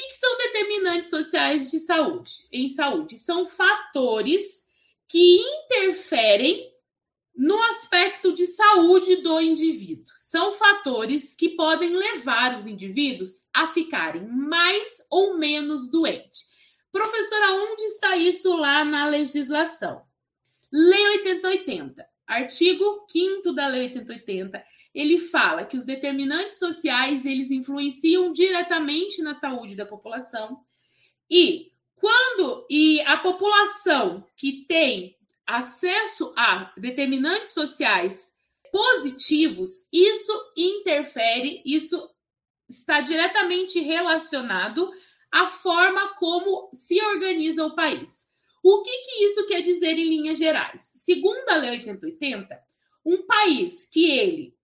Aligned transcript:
que, 0.00 0.06
que 0.08 0.14
são 0.14 0.38
determinantes 0.38 1.10
sociais 1.10 1.70
de 1.70 1.78
saúde? 1.78 2.30
Em 2.52 2.68
saúde, 2.68 3.16
são 3.16 3.44
fatores 3.44 4.66
que 5.08 5.36
interferem 5.38 6.70
no 7.36 7.60
aspecto 7.64 8.32
de 8.32 8.46
saúde 8.46 9.16
do 9.16 9.40
indivíduo. 9.40 10.12
São 10.16 10.52
fatores 10.52 11.34
que 11.34 11.50
podem 11.50 11.90
levar 11.90 12.56
os 12.56 12.66
indivíduos 12.66 13.48
a 13.52 13.66
ficarem 13.66 14.26
mais 14.26 14.98
ou 15.10 15.36
menos 15.36 15.90
doentes. 15.90 16.50
Professora, 16.92 17.52
onde 17.52 17.82
está 17.84 18.16
isso 18.16 18.54
lá 18.56 18.84
na 18.84 19.06
legislação? 19.06 20.02
Lei 20.72 21.08
8080, 21.18 22.06
artigo 22.30 23.04
5 23.08 23.52
da 23.52 23.66
Lei 23.66 23.82
8080, 23.86 24.64
ele 24.94 25.18
fala 25.18 25.64
que 25.64 25.76
os 25.76 25.84
determinantes 25.84 26.58
sociais, 26.58 27.26
eles 27.26 27.50
influenciam 27.50 28.32
diretamente 28.32 29.22
na 29.22 29.34
saúde 29.34 29.76
da 29.76 29.84
população 29.84 30.58
e 31.30 31.70
quando 31.94 32.66
e 32.70 33.00
a 33.02 33.16
população 33.18 34.24
que 34.36 34.64
tem 34.66 35.16
acesso 35.46 36.32
a 36.36 36.72
determinantes 36.76 37.52
sociais 37.52 38.34
positivos, 38.72 39.88
isso 39.92 40.32
interfere, 40.56 41.62
isso 41.66 42.08
está 42.68 43.00
diretamente 43.00 43.80
relacionado 43.80 44.90
à 45.30 45.46
forma 45.46 46.14
como 46.14 46.70
se 46.72 47.00
organiza 47.02 47.66
o 47.66 47.74
país. 47.74 48.29
O 48.62 48.82
que, 48.82 48.90
que 48.90 49.24
isso 49.24 49.46
quer 49.46 49.62
dizer 49.62 49.98
em 49.98 50.08
linhas 50.08 50.38
gerais? 50.38 50.92
Segundo 50.96 51.48
a 51.48 51.56
Lei 51.56 51.70
8080, 51.70 52.60
um 53.04 53.26
país 53.26 53.88
que 53.90 54.10
ele 54.10 54.54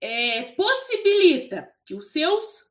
é, 0.00 0.42
possibilita 0.52 1.70
que 1.84 1.94
os 1.94 2.10
seus, 2.10 2.64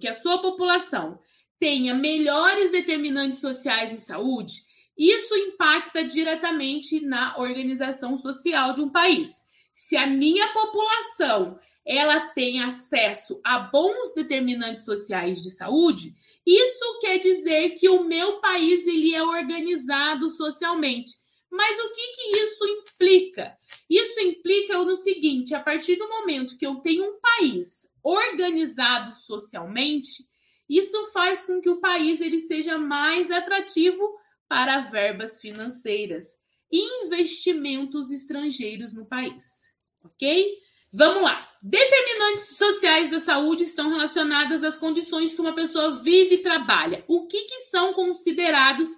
que 0.00 0.06
a 0.06 0.14
sua 0.14 0.40
população 0.40 1.18
tenha 1.58 1.94
melhores 1.94 2.70
determinantes 2.70 3.40
sociais 3.40 3.92
em 3.92 3.98
saúde, 3.98 4.62
isso 4.96 5.34
impacta 5.34 6.04
diretamente 6.04 7.00
na 7.00 7.36
organização 7.38 8.16
social 8.16 8.72
de 8.72 8.80
um 8.80 8.88
país. 8.88 9.44
Se 9.72 9.96
a 9.96 10.06
minha 10.06 10.46
população 10.52 11.58
ela 11.86 12.28
tem 12.28 12.62
acesso 12.62 13.40
a 13.44 13.58
bons 13.58 14.14
determinantes 14.14 14.84
sociais 14.84 15.42
de 15.42 15.50
saúde, 15.50 16.14
isso 16.46 16.98
quer 17.00 17.18
dizer 17.18 17.70
que 17.70 17.88
o 17.88 18.04
meu 18.04 18.40
país 18.40 18.86
ele 18.86 19.14
é 19.14 19.22
organizado 19.22 20.28
socialmente. 20.28 21.12
Mas 21.50 21.78
o 21.78 21.92
que, 21.92 22.06
que 22.08 22.36
isso 22.38 22.66
implica? 22.66 23.56
Isso 23.88 24.20
implica 24.20 24.76
no 24.78 24.96
seguinte: 24.96 25.54
a 25.54 25.60
partir 25.60 25.96
do 25.96 26.08
momento 26.08 26.56
que 26.58 26.66
eu 26.66 26.76
tenho 26.76 27.04
um 27.04 27.20
país 27.20 27.88
organizado 28.02 29.12
socialmente, 29.14 30.24
isso 30.68 31.06
faz 31.12 31.42
com 31.42 31.60
que 31.60 31.70
o 31.70 31.80
país 31.80 32.20
ele 32.20 32.38
seja 32.38 32.76
mais 32.76 33.30
atrativo 33.30 34.18
para 34.48 34.80
verbas 34.80 35.40
financeiras 35.40 36.38
e 36.70 37.06
investimentos 37.06 38.10
estrangeiros 38.10 38.92
no 38.94 39.06
país. 39.06 39.72
Ok? 40.02 40.58
Vamos 40.96 41.22
lá. 41.22 41.48
Determinantes 41.60 42.56
sociais 42.56 43.10
da 43.10 43.18
saúde 43.18 43.64
estão 43.64 43.88
relacionadas 43.88 44.62
às 44.62 44.76
condições 44.76 45.34
que 45.34 45.40
uma 45.40 45.52
pessoa 45.52 45.96
vive 45.96 46.36
e 46.36 46.42
trabalha. 46.42 47.04
O 47.08 47.26
que, 47.26 47.42
que 47.42 47.60
são 47.62 47.92
considerados 47.92 48.88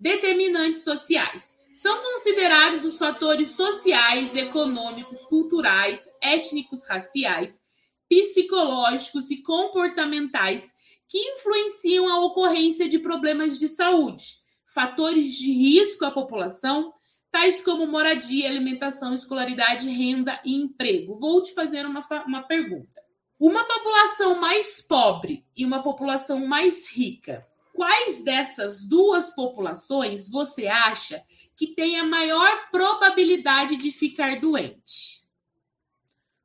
determinantes 0.00 0.82
sociais? 0.82 1.58
São 1.74 2.00
considerados 2.00 2.84
os 2.84 2.96
fatores 2.96 3.48
sociais, 3.50 4.34
econômicos, 4.34 5.26
culturais, 5.26 6.08
étnicos, 6.22 6.82
raciais, 6.88 7.62
psicológicos 8.08 9.30
e 9.30 9.42
comportamentais 9.42 10.72
que 11.06 11.18
influenciam 11.18 12.08
a 12.08 12.24
ocorrência 12.24 12.88
de 12.88 12.98
problemas 12.98 13.58
de 13.58 13.68
saúde 13.68 14.44
fatores 14.74 15.38
de 15.38 15.52
risco 15.52 16.04
à 16.04 16.10
população, 16.10 16.92
tais 17.34 17.60
como 17.60 17.84
moradia, 17.88 18.48
alimentação, 18.48 19.12
escolaridade, 19.12 19.88
renda 19.88 20.40
e 20.44 20.54
emprego. 20.54 21.16
Vou 21.16 21.42
te 21.42 21.52
fazer 21.52 21.84
uma, 21.84 21.98
uma 22.28 22.44
pergunta. 22.44 23.02
Uma 23.40 23.64
população 23.64 24.40
mais 24.40 24.80
pobre 24.80 25.44
e 25.56 25.66
uma 25.66 25.82
população 25.82 26.46
mais 26.46 26.88
rica, 26.88 27.44
quais 27.74 28.22
dessas 28.22 28.84
duas 28.84 29.34
populações 29.34 30.30
você 30.30 30.68
acha 30.68 31.20
que 31.56 31.66
tem 31.66 31.98
a 31.98 32.04
maior 32.04 32.70
probabilidade 32.70 33.78
de 33.78 33.90
ficar 33.90 34.40
doente? 34.40 35.24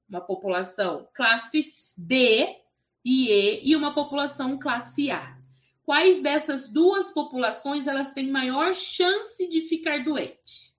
Uma 0.09 0.21
população 0.21 1.07
classe 1.13 1.61
D 1.99 2.57
e 3.05 3.29
E 3.29 3.61
e 3.63 3.75
uma 3.75 3.93
população 3.93 4.57
classe 4.57 5.11
A 5.11 5.37
quais 5.85 6.21
dessas 6.21 6.67
duas 6.67 7.11
populações 7.11 7.87
elas 7.87 8.13
têm 8.13 8.29
maior 8.29 8.75
chance 8.75 9.47
de 9.47 9.59
ficar 9.61 10.03
doente. 10.03 10.78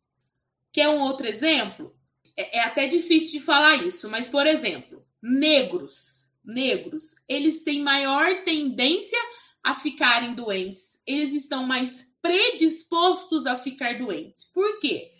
Quer 0.72 0.88
um 0.88 1.00
outro 1.00 1.26
exemplo? 1.26 1.94
É, 2.36 2.58
é 2.58 2.60
até 2.64 2.86
difícil 2.86 3.38
de 3.38 3.44
falar 3.44 3.84
isso, 3.84 4.08
mas 4.08 4.28
por 4.28 4.46
exemplo, 4.46 5.04
negros, 5.22 6.30
negros, 6.44 7.16
eles 7.28 7.62
têm 7.62 7.82
maior 7.82 8.44
tendência 8.44 9.18
a 9.62 9.74
ficarem 9.74 10.34
doentes. 10.34 11.02
Eles 11.06 11.32
estão 11.32 11.64
mais 11.64 12.10
predispostos 12.22 13.46
a 13.46 13.56
ficar 13.56 13.98
doentes. 13.98 14.44
Por 14.44 14.78
quê? 14.78 15.10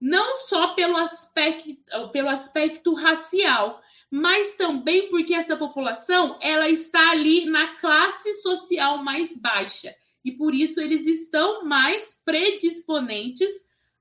Não 0.00 0.36
só 0.36 0.68
pelo 0.74 0.96
aspecto, 0.96 1.76
pelo 2.12 2.28
aspecto 2.28 2.94
racial, 2.94 3.80
mas 4.10 4.56
também 4.56 5.08
porque 5.08 5.34
essa 5.34 5.56
população 5.56 6.38
ela 6.40 6.68
está 6.68 7.10
ali 7.10 7.44
na 7.46 7.76
classe 7.76 8.34
social 8.34 9.04
mais 9.04 9.38
baixa 9.40 9.94
e 10.24 10.32
por 10.32 10.54
isso 10.54 10.80
eles 10.80 11.06
estão 11.06 11.64
mais 11.64 12.20
predisponentes 12.24 13.50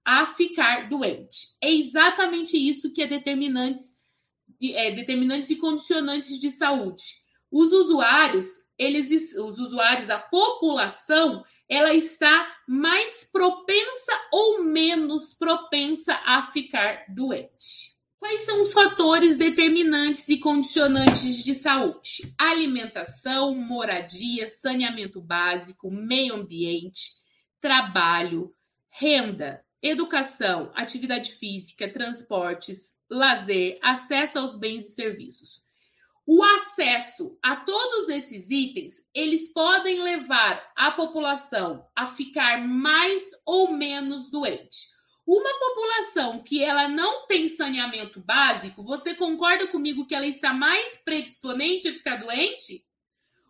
a 0.10 0.26
ficar 0.26 0.90
doente. 0.90 1.56
É 1.62 1.72
exatamente 1.72 2.58
isso 2.58 2.92
que 2.92 3.04
é 3.04 3.08
determinantes, 3.08 3.98
é, 4.74 4.92
determinantes 4.92 5.52
e 5.52 5.58
condicionantes 5.58 6.40
de 6.40 6.50
saúde. 6.50 7.04
Os 7.52 7.72
usuários, 7.72 8.48
eles, 8.78 9.36
os 9.36 9.60
usuários, 9.60 10.10
a 10.10 10.18
população, 10.18 11.44
ela 11.68 11.94
está 11.94 12.48
mais 12.68 13.30
propensa 13.32 14.12
ou 14.32 14.64
menos 14.64 15.36
propensa 15.36 16.20
a 16.26 16.42
ficar 16.42 17.06
doente. 17.10 17.96
Quais 18.18 18.42
são 18.42 18.60
os 18.62 18.74
fatores 18.74 19.38
determinantes 19.38 20.28
e 20.28 20.40
condicionantes 20.40 21.44
de 21.44 21.54
saúde? 21.54 22.34
Alimentação, 22.36 23.54
moradia, 23.54 24.48
saneamento 24.48 25.22
básico, 25.22 25.92
meio 25.92 26.34
ambiente, 26.34 27.12
trabalho, 27.62 28.54
renda, 28.90 29.64
educação, 29.82 30.72
atividade 30.76 31.32
física, 31.32 31.92
transportes, 31.92 32.98
lazer, 33.10 33.80
acesso 33.82 34.40
aos 34.40 34.56
bens 34.56 34.86
e 34.86 34.96
serviços. 34.96 35.62
O 36.28 36.44
acesso 36.44 37.40
a 37.42 37.56
todos 37.56 38.08
esses 38.10 38.52
itens, 38.52 39.08
eles 39.16 39.52
podem 39.52 40.04
levar 40.04 40.64
a 40.76 40.92
população 40.92 41.84
a 41.96 42.06
ficar 42.06 42.68
mais 42.68 43.32
ou 43.46 43.72
menos 43.72 44.30
doente. 44.30 45.00
Uma 45.26 45.52
população 45.60 46.42
que 46.42 46.64
ela 46.64 46.88
não 46.88 47.26
tem 47.26 47.48
saneamento 47.50 48.20
básico, 48.20 48.84
você 48.84 49.16
concorda 49.16 49.68
comigo 49.68 50.06
que 50.06 50.14
ela 50.14 50.28
está 50.28 50.54
mais 50.54 50.98
predisponente 51.04 51.88
a 51.88 51.94
ficar 51.94 52.18
doente? 52.18 52.84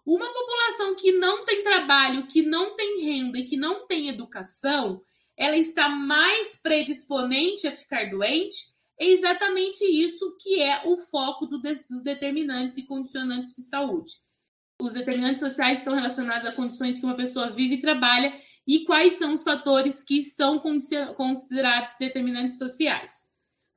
Uma 0.05 0.31
população 0.31 0.95
que 0.95 1.11
não 1.11 1.45
tem 1.45 1.63
trabalho, 1.63 2.27
que 2.27 2.41
não 2.41 2.75
tem 2.75 3.01
renda 3.01 3.39
e 3.39 3.45
que 3.45 3.57
não 3.57 3.85
tem 3.87 4.07
educação, 4.09 5.01
ela 5.39 5.55
está 5.55 5.87
mais 5.87 6.57
predisponente 6.61 7.65
a 7.65 7.71
ficar 7.71 8.09
doente? 8.09 8.57
É 8.99 9.05
exatamente 9.05 9.85
isso 9.85 10.35
que 10.37 10.61
é 10.61 10.85
o 10.85 10.97
foco 10.97 11.45
do 11.45 11.61
de, 11.61 11.75
dos 11.89 12.03
determinantes 12.03 12.77
e 12.77 12.83
condicionantes 12.83 13.53
de 13.53 13.61
saúde. 13.61 14.11
Os 14.81 14.95
determinantes 14.95 15.39
sociais 15.39 15.79
estão 15.79 15.95
relacionados 15.95 16.45
a 16.45 16.51
condições 16.51 16.99
que 16.99 17.05
uma 17.05 17.15
pessoa 17.15 17.49
vive 17.49 17.75
e 17.75 17.79
trabalha 17.79 18.33
e 18.67 18.83
quais 18.83 19.13
são 19.13 19.31
os 19.31 19.43
fatores 19.43 20.03
que 20.03 20.21
são 20.21 20.61
considerados 21.15 21.95
determinantes 21.97 22.57
sociais. 22.57 23.29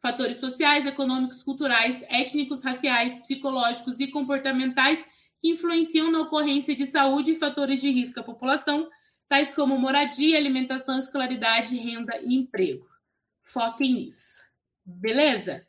Fatores 0.02 0.38
sociais, 0.38 0.84
econômicos, 0.84 1.44
culturais, 1.44 2.04
étnicos, 2.08 2.62
raciais, 2.62 3.20
psicológicos 3.20 4.00
e 4.00 4.08
comportamentais 4.08 5.04
que 5.40 5.50
influenciam 5.50 6.10
na 6.10 6.22
ocorrência 6.22 6.75
de 6.75 6.86
saúde 6.86 7.32
e 7.32 7.36
fatores 7.36 7.81
de 7.81 7.90
risco 7.90 8.19
à 8.19 8.22
população, 8.25 8.88
tais 9.32 9.55
como 9.55 9.79
moradia, 9.79 10.37
alimentação, 10.37 10.99
escolaridade, 10.99 11.75
renda 11.79 12.19
e 12.19 12.34
emprego. 12.34 12.87
Foquem 13.40 13.94
nisso. 13.94 14.43
Beleza? 14.84 15.67